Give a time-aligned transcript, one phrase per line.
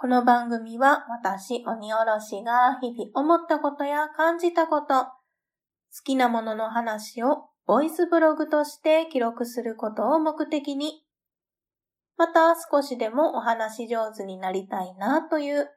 [0.00, 5.10] この番組は私、鬼おろしが日々思ったことや感じたこと、好
[6.04, 11.02] きなものの話をボイスブログとして記録することを目的に、
[12.16, 15.68] また少しでもお話上手になりたいなという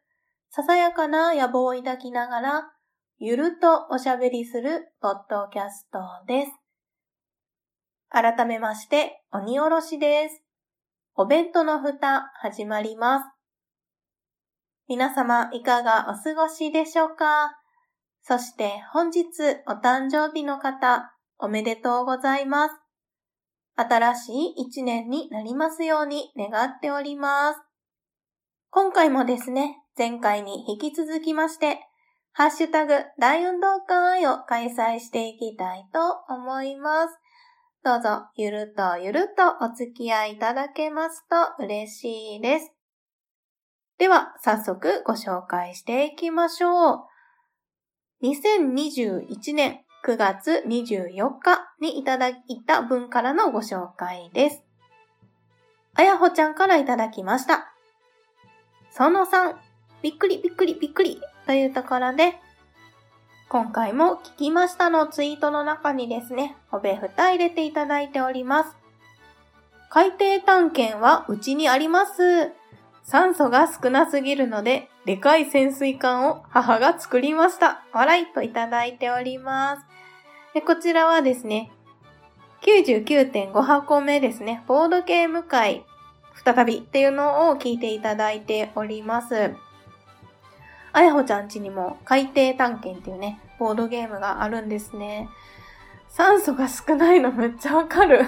[0.51, 2.71] ささやかな野望を抱きながら、
[3.17, 6.51] ゆるとおしゃべりするポッドキャストです。
[8.09, 10.43] 改めまして、鬼おろしです。
[11.15, 13.30] お弁当の蓋始まります。
[14.91, 17.53] 皆様いかがお過ごしでしょうか？
[18.23, 19.23] そして本日
[19.65, 22.75] お誕生日の方、おめでとうございます。
[23.77, 27.61] 新しい一年になりますように願っております。
[28.69, 31.79] 今回もですね、前回に引き続きまして、
[32.33, 37.17] ハッシュタグ大運動会を開催していきたいと思います。
[37.85, 42.73] どうぞゆるとゆるとお付き合いいただけますと嬉しいです。
[44.01, 46.99] では、早速ご紹介していきましょう。
[48.23, 52.35] 2021年9月24日にいただい
[52.65, 54.63] た文からのご紹介です。
[55.93, 57.75] あやほちゃんからいただきました。
[58.89, 59.53] その3、
[60.01, 62.39] びっくりびっくりびっくりというところで、
[63.49, 68.75] 今回も聞きましたのツイートの中にですね、おべふた入れていただいております。
[69.91, 72.59] 海底探検はうちにあります。
[73.11, 77.83] 酸素が少なすぎるので、でかい潜水艦を母が作りました。
[77.91, 79.85] 笑いといただいております。
[80.53, 81.73] でこちらはですね、
[82.61, 85.83] 99.5箱目ですね、ボードゲーム会
[86.45, 89.55] 再びっていうのを聞いていただいております。
[90.93, 95.27] あやほちゃんちにも海底探検っていうね、ボードゲームがあるんですね。
[96.07, 98.21] 酸素が少ないのめっちゃわかる。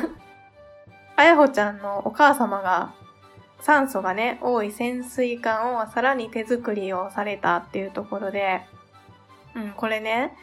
[1.15, 2.93] あやほちゃんのお母様が
[3.63, 8.61] 酸素がね、多い潜水艦をさらに手作りをされたっていうところで、
[9.55, 10.33] うん、これね、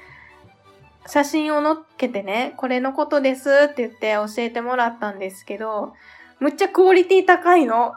[1.07, 5.93] 写真を載っけてね、これのことですって言って教えてもらったんですけど、
[6.39, 7.95] むっちゃクオリティ高いの。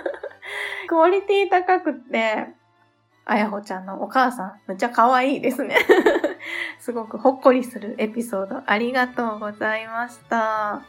[0.88, 2.46] クオリティ高くって、
[3.26, 5.76] あやほちゃんのお母さん、むっちゃ可愛いですね。
[6.80, 10.80] すごくほっこりするエピソードありがとうございました。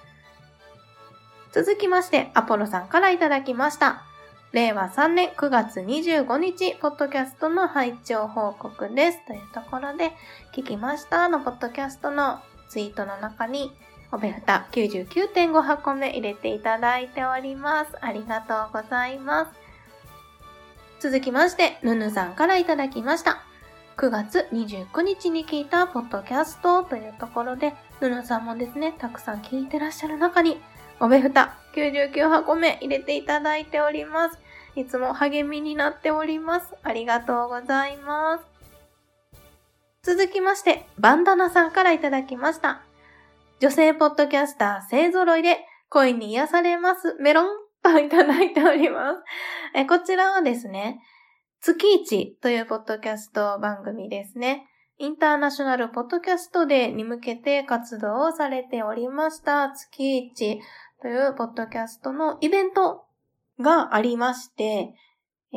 [1.53, 4.03] 続きまして、アポロさんからいただきました。
[4.53, 9.25] 令和3年9月25日、ポッドキャストの配聴報告です。
[9.25, 10.11] というところで、
[10.53, 13.73] 聞きましたのポッドキャストのツイートの中に、
[14.13, 17.91] おべふた99.5箱目入れていただいております。
[17.99, 19.51] ありがとうございます。
[21.01, 23.43] 続きまして、ぬぬさんからいただきました。
[23.97, 30.61] 9月29日に聞いたポッドキャストというところで、ぬぬさんもですね、たくさん聞いてらっしゃる中に、
[31.03, 34.37] おべふた99箱目入れていただいております。
[34.75, 36.75] いつも励みになっております。
[36.83, 38.45] ありがとうございます。
[40.03, 42.83] 続きまして、バンダナさんからいただきました。
[43.59, 47.47] 女性ポッドキャスター勢揃いで恋に癒されますメロン
[47.81, 49.23] といただいております。
[49.73, 50.99] えこちらはですね、
[51.61, 54.67] 月一というポッドキャスト番組ですね。
[55.01, 59.71] インターナショナルポッドキャストデーに向けて活動をされておりました。
[59.71, 60.59] 月一
[61.01, 63.05] というポッドキャストのイベント
[63.59, 64.93] がありまして、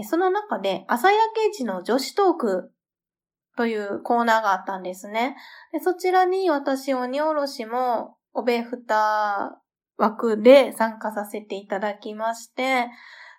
[0.02, 2.72] その中で朝焼け時の女子トーク
[3.56, 5.36] というコーナーがあったんですね。
[5.72, 9.60] でそちらに私、鬼おろしも、おべふた
[9.96, 12.88] 枠で参加させていただきまして、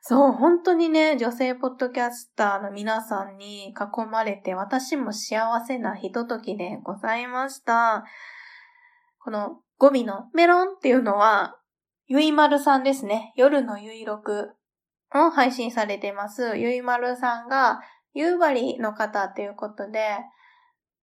[0.01, 8.05] そう、本当にね、女性ポッドキャスターの皆さんに囲まれて、私も幸せなひとときでございました。
[9.19, 11.57] この語尾のメロンっていうのは、
[12.07, 13.33] ゆいまるさんですね。
[13.35, 14.51] 夜のゆいろく
[15.13, 16.55] を配信されてます。
[16.55, 17.79] ゆいまるさんが、
[18.13, 20.17] 夕張の方っていうことで、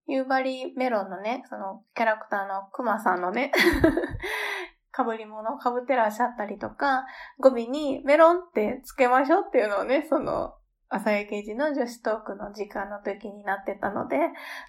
[0.06, 3.50] 夕張メロンのね、そのキャラクターのクマさんのね、
[4.94, 7.04] 被り物を被ってらっしゃったりとか、
[7.38, 10.54] 語尾にメロンってつけましょうっていうのをね、その、
[10.88, 14.18] 朝焼け時の女子トークの時間の時になってたので、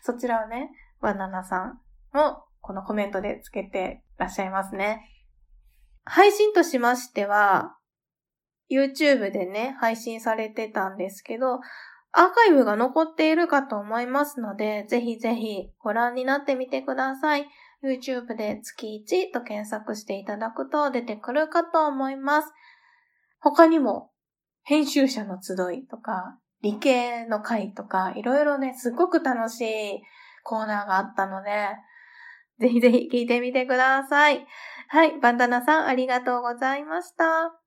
[0.01, 1.81] そちらをね、バナナさん
[2.13, 5.12] もこのコメントでつけてらっしゃいますね。
[6.05, 7.77] 配信としましては、
[8.69, 11.59] YouTube でね、配信されてたんですけど、
[12.15, 17.47] アーカイブが残っているかと思いますので、ぜひぜひご覧になってみてください。
[17.83, 22.51] YouTube で月1と検索していただくと出てくるかと思います。
[23.39, 24.11] 他にも、
[24.63, 30.01] 編集者の集いとか、理系の会とか、いろいろね、すごく楽しい
[30.43, 31.67] コーナーがあったので、
[32.59, 34.45] ぜひぜひ聞いてみてください。
[34.93, 37.59] はい、バンダナさんありがとうございました。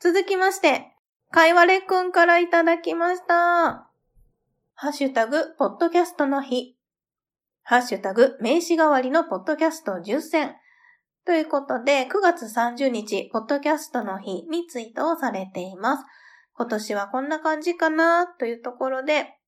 [0.00, 0.90] 続きまして、
[1.30, 3.88] かいわれくんからいただきました。
[4.74, 6.74] ハッシュタグ、ポッドキャストの日。
[7.62, 10.56] ハッシュタグ、名詞代わりのポッドキャスト10選。
[11.24, 16.04] ということで、9月30日、ポッドキャストの日にツイートをされています。
[16.54, 19.38] 今年はこんな感じかなというところで、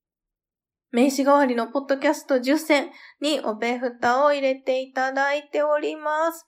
[0.97, 2.91] 名詞代わりのポッドキャスト10選
[3.21, 6.47] におべふたを入れていただいております。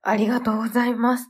[0.00, 1.28] ありがとうございます。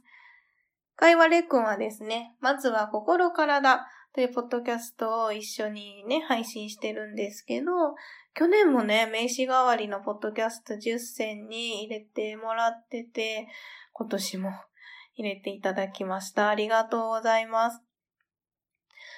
[0.94, 7.72] 会話レくんはですね、まずは心からだというポッドキャストを一緒にね、配信してるんですけど、
[8.32, 13.48] 去年もね、名刺代わりのポッドキャスト10選に入れてもらってて、
[13.92, 14.52] 今年も
[15.16, 16.48] 入れていただきました。
[16.48, 17.91] ありがとうございます。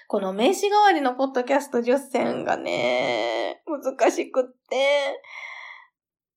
[0.06, 5.20] この名刺代わりのポッドキャスト10選がね、難しくって、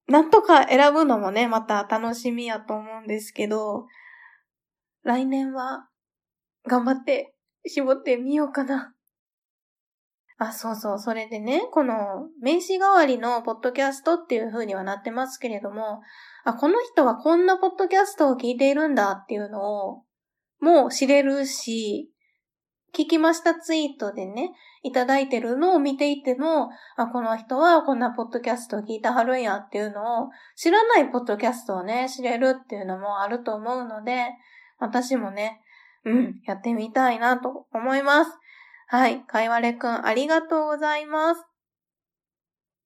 [0.07, 3.85] なんとか選ぶのもね、また楽しみやと思うんですけど、
[5.03, 5.87] 来年は
[6.65, 7.33] 頑張って
[7.65, 8.93] 絞ってみようかな。
[10.39, 10.99] あ、そうそう。
[10.99, 16.01] それでね、この名刺代わりのポッドキャストっていう風にはなってますけれども、
[16.45, 20.03] あ、この人はこんなポッドキャストを聞いているんだっていうのを、
[20.59, 22.11] もう知れるし、
[22.97, 34.29] 聞きましたツイートでね、いただいてるのを見ていても、あ、この人はこんなポッドキャストを聞いてはるんやっていうのを、知らないポッドキャストをね、知れるっていうのもあると思うので、
[34.79, 35.61] 私もね、
[36.05, 38.31] うん、やってみたいなと思います。
[38.87, 41.43] はい、かいわれくんありがとうございます。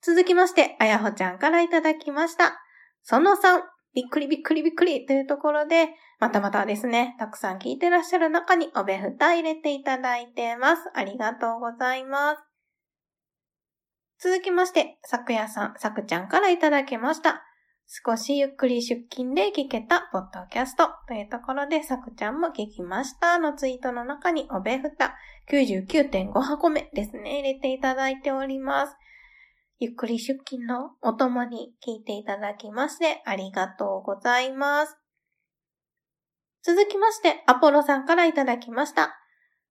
[0.01, 2.59] 続きまして、あやほちゃんからいただきました。
[3.03, 3.61] その3、
[3.93, 5.89] びっくりびっくりびっくりというところで、
[6.19, 10.83] またまたですね、たくさん聞いてらっしゃる中におべふた入れていただいてます。
[10.93, 12.41] ありがとうございます。
[14.19, 17.43] 続きまして、さくやさん、さくちゃんからいただきました。
[17.87, 25.15] 少しゆっくり出勤で聞けたポッドキャストというところで、さくちゃんも聞きましたのツイートの中におべふた
[25.51, 28.95] 99.5箱目ですね、入れていただいております。
[29.83, 34.95] ゆっくり出勤のお供に聞いていただきましてありがとうございます。
[36.61, 39.17] 続きまして、アポロさんからいただきました。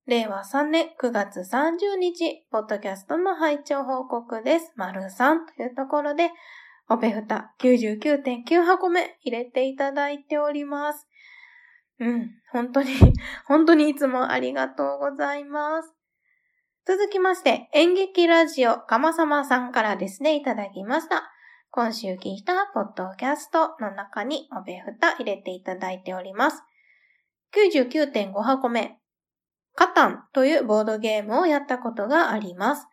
[0.06, 4.72] 令和3年9月30日、ポッドキャストの拝聴報告です。
[4.74, 6.32] 丸3というところで、
[6.88, 11.06] オペフタ99.9箱目入れていただいております。
[12.00, 12.94] うん、本当に、
[13.46, 15.99] 本当にいつもありがとうございます。
[16.86, 21.30] 続きまして、演劇ラジオかまさまさんからですね、いただきました。
[21.70, 26.62] 今週聞いたポッドキャストの中におべふた入れていただいております。
[27.54, 28.98] 99.5箱目。
[29.74, 32.86] カタンというボードゲームをやったことがあります。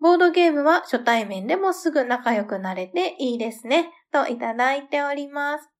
[0.00, 3.90] ボードゲームは初対面でもすぐ仲良くなれていいですね。
[4.12, 5.70] といただいております。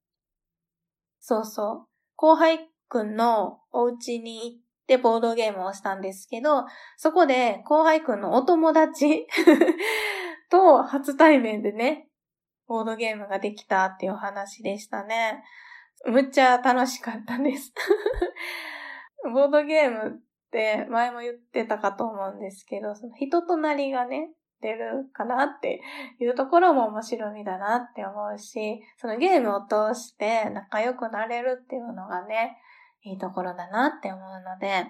[1.21, 1.87] そうそう。
[2.15, 6.65] 後輩くんのお家に行ってボードゲームをしたんですけど、
[6.97, 9.27] そこで後輩くんのお友達
[10.51, 12.09] と初対面でね、
[12.67, 15.45] ボードゲームができたっていう話でしたね。
[16.07, 17.73] むっちゃ楽しかったです
[19.35, 24.31] ボードゲームって前も言ってたかと思うんですけど、その人となりがね、
[24.61, 25.81] 出るかなって
[26.21, 32.59] いうところも面白みだなって思うし、そのゲームを通して仲良くなれるっていうのがね、
[33.03, 34.87] いいところだなって思うので、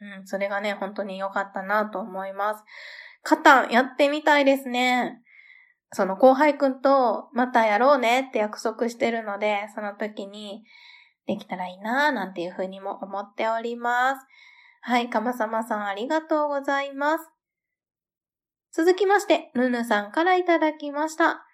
[0.00, 2.64] うん、それがね、本当に良かったなと思います。
[3.22, 5.20] カタンやってみたいですね。
[5.92, 10.64] その後輩くんとまたやろうねって約束してるので、その時に
[11.26, 14.26] できたらいいなぁなんていうふうにも思っております。
[14.80, 17.30] はい、かまさまさんありがとうございます。
[18.72, 21.44] 続きまして、ぬぬさんからいただきました。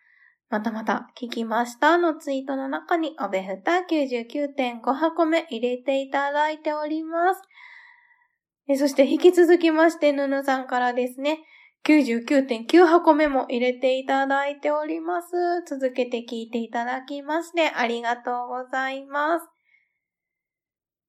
[0.50, 7.43] またまた聞きましたのツイートの中におべふた99.5箱目入れていただいております。
[8.78, 11.40] そして引き続きまして、ぬぬさんからですね、
[11.87, 15.28] 99.9箱目も入れていただいております。
[15.67, 19.47] 続けて聞いていただきましてありがとうございます。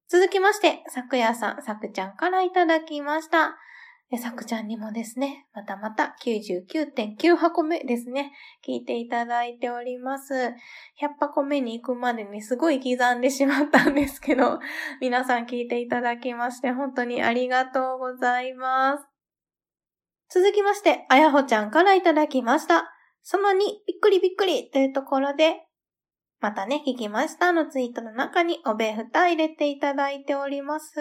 [0.09, 3.57] 続きまして、さくやさん、さくちゃんからいただきました。
[4.17, 8.31] さくちゃんにもですね、またまた99.9箱目ですね、
[8.67, 10.33] 聞いていただいております。
[10.33, 10.51] 100
[11.19, 14.59] 箱目に行くまでにすごい刻んでしまったんですけど、
[14.99, 19.05] 皆さん聞いていただきまして本当にありがとうございます。
[20.31, 22.91] 続きまして、あやほちゃんからいただきました。
[23.21, 25.68] その2、びっくりびっくりというところで、
[26.41, 30.93] またね、聞きましたのツイートの中におべふた入れていただいております。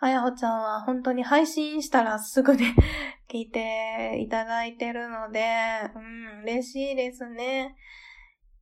[0.00, 2.76] あやほちゃんは本当に配信したらすぐね、
[3.28, 5.42] 聞いていただいてるので、
[5.96, 7.74] うん、嬉しいですね。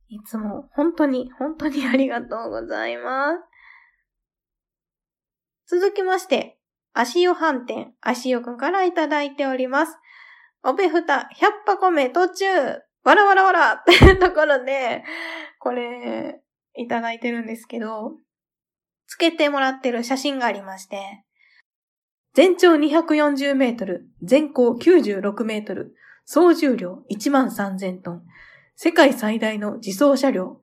[0.07, 3.33] いつも本当に、本当にありがとうございま
[5.65, 5.77] す。
[5.77, 6.57] 続きまして、
[6.93, 9.95] 足湯飯店、足湯くんからいただいております。
[10.63, 12.45] おべふた100箱目途中
[13.07, 15.01] わらわらわらっていうところで、
[15.67, 16.39] これ、
[16.77, 18.13] いただいてるんですけど、
[19.05, 21.25] つけてもらってる写真がありまして、
[22.33, 25.93] 全長240メートル、全高96メートル、
[26.23, 28.23] 総重量1万3000トン、
[28.77, 30.61] 世界最大の自走車両、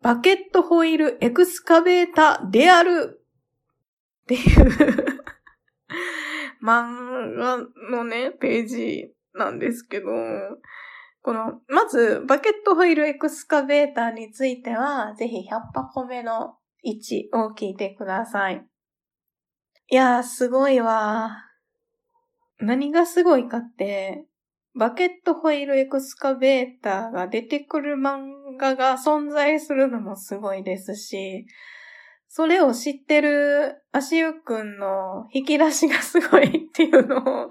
[0.00, 3.20] バケットホイールエクスカベータである
[4.22, 5.20] っていう
[6.64, 7.58] 漫画
[7.90, 10.06] のね、ページなんですけど、
[11.22, 18.64] この、まず、バケットホイールエクスカベーターについては、ぜひ100箱目の1を聞いてください。
[19.90, 21.30] いやー、すごいわ。
[22.60, 24.26] 何がすごいかって、
[24.74, 31.46] バケットホイールエクスカベーターが出てくる漫画が存在するのもすごいですし、
[32.28, 37.48] それを知ってる足湯くんの引き出しがすごいっていうのを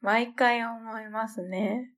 [0.00, 1.92] 毎回思いますね。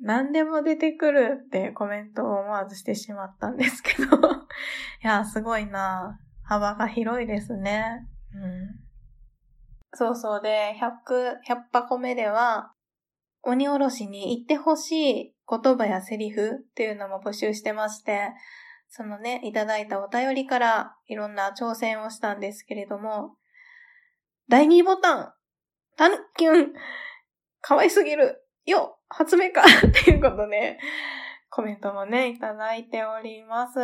[0.00, 4.04] 何でも出てくるってコメントを思わずしてしまったんですけど。
[5.02, 6.18] いや、すごいな。
[6.42, 8.06] 幅が広いですね。
[8.34, 8.84] うん。
[9.94, 12.74] そうそうで、100、100箱目では、
[13.42, 18.32] 鬼おろしに言ってほしい言葉やセリフっていうのも募集してまして、
[18.88, 23.36] そのね、いただいたお便りからいろんな挑戦をしたんですけれども、
[24.48, 25.32] 第2ボタン、
[25.96, 26.72] タンキュン、
[27.60, 30.78] 可愛すぎる、よ、発明かっていうことで、
[31.48, 33.78] コメントもね、いただいております。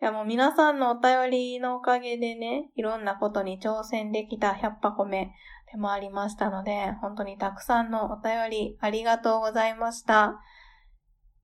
[0.00, 5.30] いやもう皆さんのお便りのおかげでね、いろんなことに挑戦できた100箱目
[5.70, 10.40] でもありましたので、本当にたくさんのお便りありがとうございました。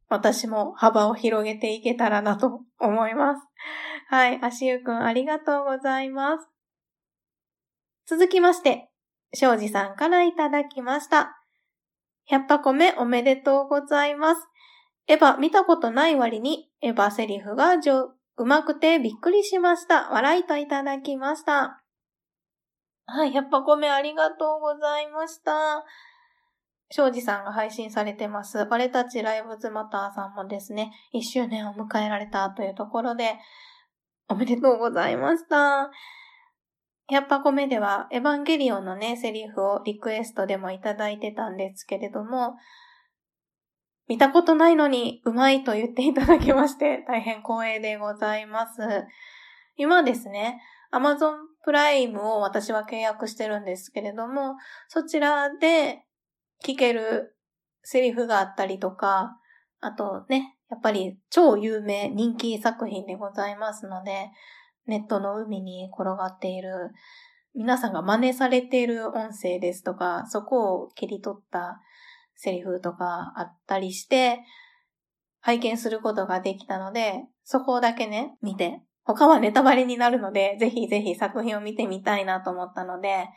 [0.09, 3.47] 私も幅を広げていけたらなと思います。
[4.09, 6.49] はい、足湯くんありがとうございます。
[8.07, 8.89] 続きまして、
[9.35, 11.38] 庄司さんからいただきました。
[12.31, 14.49] 100箱目おめでとうございます。
[15.07, 20.11] エヴァ見たことない割に、エヴァセリフが上うまくてびっくりしました。
[20.11, 21.83] 笑いといただきました。
[23.07, 25.85] はい、100箱目ありがとうございました。
[26.91, 28.67] 庄司さんが配信されてます。
[28.71, 33.37] 俺たちライブズマターさんもですね、1周年を迎えられたというところで、
[34.29, 35.91] おめでとうございました。
[37.11, 42.57] 100箱目では、エヴァンゲリオンのね、セリフをリクエストでもいただいてたんですけれども、
[44.09, 48.81] 見たことないのにうまいと言っていただきまして、大変光栄でございます。
[49.77, 50.61] 今ですね、
[50.93, 51.35] Amazon
[51.65, 54.57] プライムを私は契約してるんですけれども、
[54.89, 56.05] そちらで
[56.65, 57.37] 聞ける
[57.83, 59.37] セリフがあったりとか、
[59.81, 64.31] あとね、やっぱり超有名人気作品でございますので、
[64.89, 66.91] ネットの海に転がっている、
[67.55, 71.81] 皆さんが真似されている音声ですとか、そこを切り取った
[72.35, 74.41] セリフとかあったりして、
[75.41, 83.29] 拝見することができたので、そこだけね、見て、他はネタバレになるので、ぜひぜひ作品を見てみたいなと思ったので、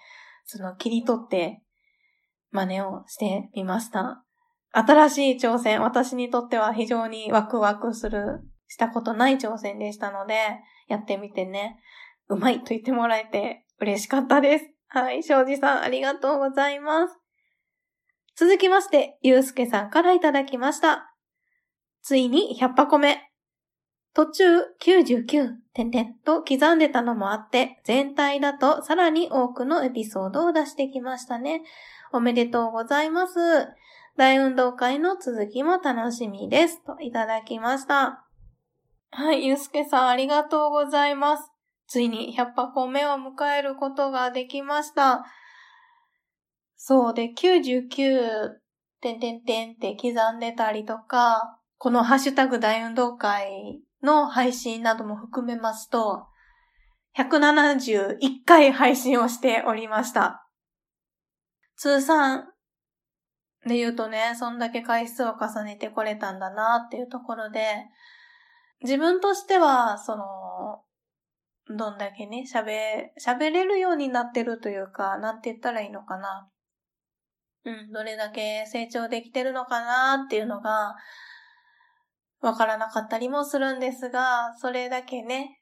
[0.45, 1.61] その切り取って
[2.51, 4.23] 真似をしてみました。
[4.73, 8.41] 新しい挑戦、私にとっては非常にワクワクする、
[8.71, 10.33] したことない挑戦でしたので、
[10.87, 11.77] やってみてね、
[12.29, 14.65] うまいと言ってもらえて嬉しかったです。
[14.87, 17.19] はい、庄司さんありがとうございます。
[18.37, 21.13] 続きまして、ゆうすけさんからいただきました。
[22.01, 23.29] ついに100箱目。
[24.13, 31.61] 途中99点々と刻んでたのもあって、全体だとさらに多くのエピソードを出してきましたね。
[32.13, 33.37] おめでとうございます。
[34.15, 36.81] 大運動会の続きも楽しみです。
[36.85, 38.30] といただきました。
[39.13, 41.51] はい、ゆうすけさんありがとうございます。
[41.87, 45.25] ついに100箱目を迎えることができました。
[46.77, 47.89] そうで、99
[49.01, 56.27] 点点点って刻んでたりとか、このハッシュタグ大運動会の配信なども含めますと、
[57.17, 60.47] 171回配信をしておりました。
[61.75, 62.45] 通算
[63.67, 67.75] で言うとね、そんだけ回数を重ねてこれたんだなっていうところで、
[68.83, 70.83] 自分としては、その、
[71.77, 76.49] どんだけね、喋、喋れるようになってるというか、なんて言ったらいいのかな。
[77.63, 80.95] うん、どれだけ成長できてるのかなっていうのが、
[82.41, 85.61] わからなかったりもするんですが、それだけね、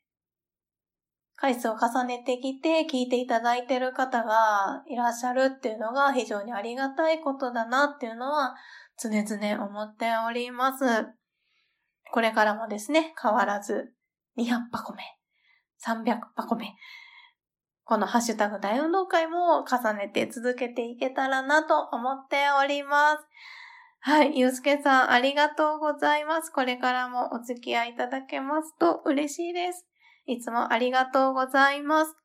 [1.35, 8.55] 回数を重ねてきて聞いていただいてる方がいらっしゃるっていうのが非常にありがたいことだなっていうのは
[9.01, 11.18] 常々思っております。
[12.11, 13.93] これからもですね、変わらず
[14.37, 15.03] 200箱目、
[15.85, 16.75] 300箱目、
[17.89, 23.25] このハッシュタグ大運動会も重ねて続けていけたらなと思っております。
[24.01, 26.51] はい、ゆうすけさんありがとうございます。
[26.51, 29.85] これからもお付き合いいただけますと嬉しいです。
[30.27, 32.15] いつもありがとうございます。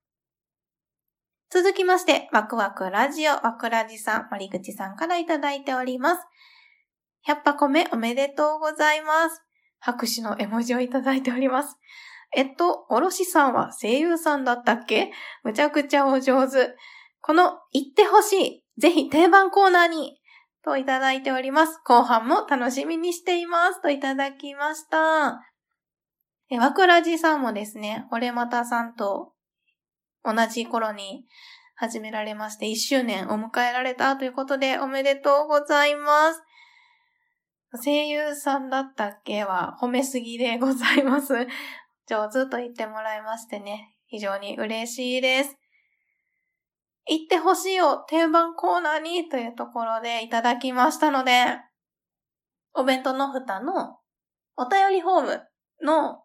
[1.50, 6.26] 続きまして、ワクワクラジオ、ワクラジさん、森口さんからいただいております。
[7.26, 9.43] 100箱目おめでとうございます。
[9.85, 11.76] 拍手の絵文字をいただいております。
[12.35, 15.12] えっと、おろしさんは声優さんだったっけ？
[15.43, 16.75] むちゃくちゃお上手。
[17.21, 18.64] この言ってほしい。
[18.81, 20.19] ぜひ定番コーナーに。
[20.64, 21.79] といただいております。
[21.85, 23.83] 後半も楽しみにしています。
[23.83, 25.43] といただきました。
[26.50, 29.33] え、わくらじさんもですね、俺またさんと
[30.25, 31.26] 同じ頃に
[31.76, 36.43] 始められまして1周年を迎えられたということでおめでとうございます。
[37.76, 41.35] 声優さんだったっけは褒めすぎでございます。
[42.07, 45.59] 上手と言ってもらいましてね、非常に嬉しいです。
[47.07, 51.59] 言ってほしいよ、定番コーナーにというところでいただきましたので、
[52.75, 53.99] お弁当の蓋の
[54.57, 55.49] お便りフォーム
[55.83, 56.25] の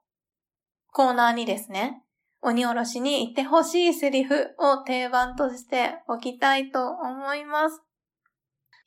[0.91, 2.03] コーナーにですね、
[2.41, 7.88] 鬼おろしに言ってほしいセリフを定番としておきたいと思います。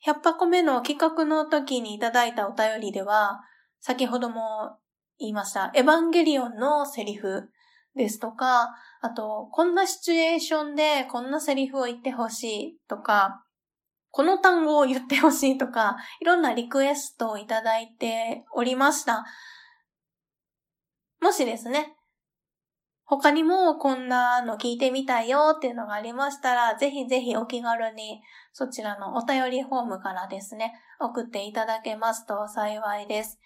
[0.05, 3.39] 100箱目の企画の時にいただいたお便りでは、
[3.79, 4.77] 先ほども
[5.17, 7.49] 言いました、エヴァンゲリオンのセリフ
[7.95, 13.43] ですとか、あと、こんなシチュエーションでこんなセリフを言ってほしいとか、
[14.11, 19.25] この単語を言ってほしいとか、いろんなリクエストをいただいておりました。
[21.21, 21.95] もしですね、
[23.05, 28.21] 他にもこんなの聞いてみたいよっていうのがありましたら、ぜひぜひお気軽に
[28.53, 33.39] そちらのお便りフォームからですね、送っていただけますと幸いです。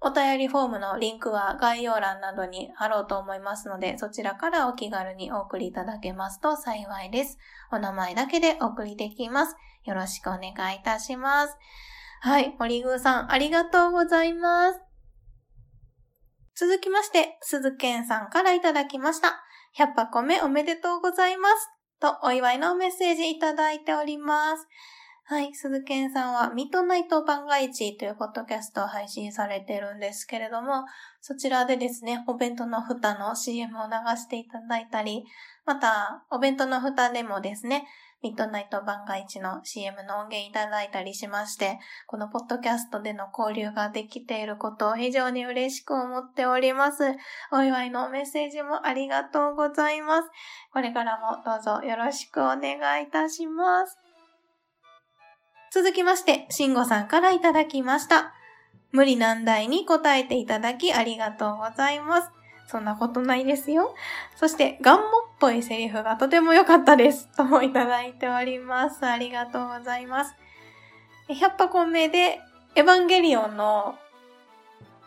[0.00, 7.38] お便りフォームのリンクは概要欄などに貼ろうと思いますので、そちらからお気軽にお送りいただけますと幸いです。
[7.72, 9.56] お名前だけでお送りできます。
[9.84, 11.56] よろしくお願いいたします。
[12.20, 14.85] はい、森宮さん、ありがとうございます。
[16.58, 19.44] 続きまして、鈴健さんからいただきました。
[19.78, 21.68] 100箱目おめでとうございます。
[22.00, 24.66] と、お祝いのメッセージいただいております。
[25.24, 25.54] はい。
[25.54, 30.86] 鈴健さんは、ミッドナイト番外地というポッドキャストを配信されてるんですけれども、
[31.20, 35.26] そちらでですね、お弁当の蓋の CM を流していただいたり、
[35.66, 37.86] また、お弁当の蓋でもですね、
[38.26, 47.04] ミッドナイト番外地の CM の音源いただいたりしまして、このポッドキャストでの交流ができていることを非常に嬉しく思っております。
[47.52, 50.28] お祝いのメッセージもありがとうございます。
[50.72, 53.96] これからもどうぞよろしくお願いいたします。
[55.70, 58.34] 続きまして、慎吾さんからいただきました。
[58.90, 62.35] 無理難題に答えていただきありがとうございます。
[62.66, 63.94] そんなことないですよ。
[64.34, 67.28] そして、ガンモっぽいセリフがとても良かったです。
[67.36, 69.06] ともいただいております。
[69.06, 70.34] ありがとうございます。
[71.28, 72.40] 100箱目で、
[72.74, 73.96] エヴァンゲリオンの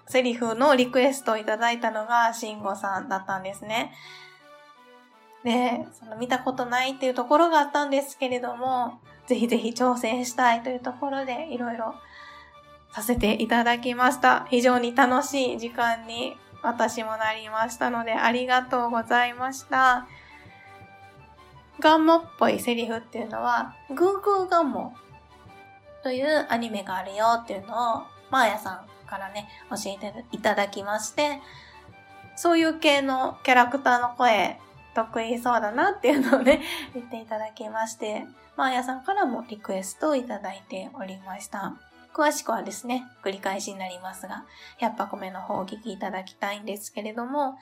[0.08, 3.94] セリフのリクエストをいただいたのが、慎吾さんだったんですね。
[5.44, 11.94] で、その見たことないっていうところがあったんですけれども、ぜひぜひ挑戦したいというところでいろいろ
[12.92, 14.48] させていただきました。
[14.50, 20.08] 非常に楽しい時間に私もなりましたのでありがとうございました。
[21.80, 24.94] ガンモっぽいセリフっていうのは、グーグーガンモ
[26.04, 31.40] というアニメがあるよっていうのを、マーヤさんからね、教えていただきまして、
[32.36, 34.60] そういう系のキャラクターの声、
[34.94, 36.62] 得意そうだなっていうのをね、
[36.94, 41.76] 言っていただきまして、マーヤさんからもリクエストをいただいておりました。
[42.14, 44.46] 詳しくはですね、繰り返しになりますが、
[44.82, 47.58] 100箱目の方をお聞きいただきたいんですけれども、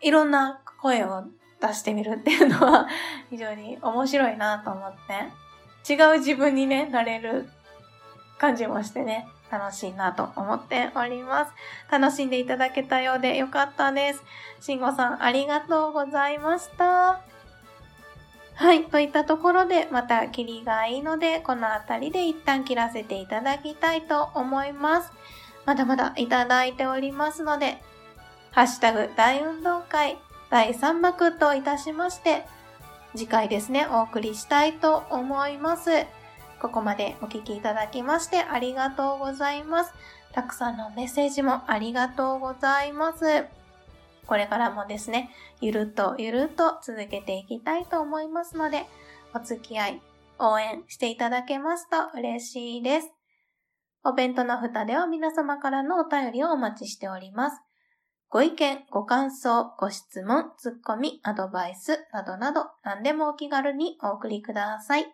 [0.00, 1.24] いろんな声を
[1.60, 2.88] 出してみるっていうのは
[3.30, 4.92] 非常に面白いなと思っ
[5.84, 7.48] て、違う自分にね、なれる
[8.38, 11.52] 感じもしてね、楽しいなと思っております。
[11.90, 14.22] 楽しんでいただけたようでよかったです。
[14.60, 17.31] 慎吾さん、ありがとうございました。
[18.54, 18.84] はい。
[18.84, 25.12] といったところで、また切りがいいので、この辺りで一旦切らせていただきたいと思います。
[25.64, 27.82] まだまだいただいておりますので、
[28.50, 30.18] ハッシュタグ大運動会
[30.50, 32.44] 第3幕といたしまして、
[33.14, 35.90] 次回ですね、お送りしたいと思います。
[36.60, 39.92] ここまでお聞きいただきましてありがとうございます。
[40.32, 43.61] たくさんのメッセージもありがとうございます。
[44.26, 45.30] これからもですね、
[45.60, 48.86] ゆるっとゆるっと続けていきたいと思いますので、
[49.34, 50.02] お付き合い、
[50.38, 53.12] 応援していただけますと嬉しいです。
[54.04, 57.60] お弁当の蓋では皆様からのお便りをお待ちしております。
[58.28, 65.06] ご意見、ご感想、ご質問、ツッコミ、アドバイスなどなど何でもお気軽にお送りください。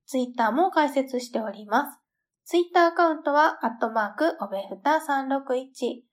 [0.06, 1.98] ツイッターも開設しております。
[2.46, 6.04] ツイッターアカウントは、アットマーク、おべふた361。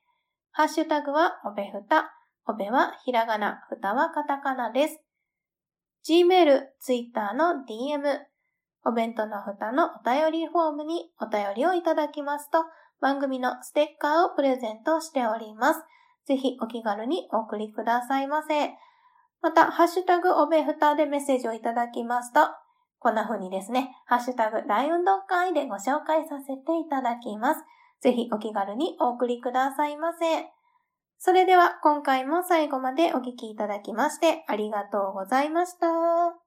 [0.52, 2.12] ハッシュタグはおべふた。
[2.46, 5.00] おべはひらがな、ふたはカタカナです。
[6.08, 8.20] Gmail、Twitter の DM、
[8.86, 12.64] お弁当のふたのお便りフォームにお便りをいただきますと、
[13.00, 15.80] 番組のステッカーをプレゼントしております。
[16.26, 18.70] ぜひお気軽にお送りくださいませ。
[19.42, 22.40] また、ハッシュタグおべふたでメッセージをいただきますと、
[22.98, 27.64] こんな風にですね、ハッシュタグ大運動会でご紹介させていただきます。
[28.00, 30.46] ぜひお気軽にお送りくださいませ。
[31.18, 36.45] それでは今回も最後までお聴きいただきましてありがとうございました。